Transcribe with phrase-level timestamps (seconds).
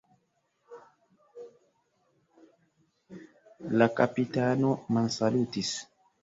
[3.83, 5.77] La kapitano mansalutis.